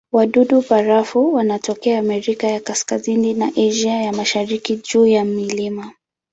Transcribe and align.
Wadudu-barafu 0.11 1.33
wanatokea 1.33 1.99
Amerika 1.99 2.47
ya 2.47 2.59
Kaskazini 2.59 3.33
na 3.33 3.47
Asia 3.57 3.93
ya 4.03 4.13
Mashariki 4.13 4.75
juu 4.77 5.05
ya 5.05 5.25
milima. 5.25 5.91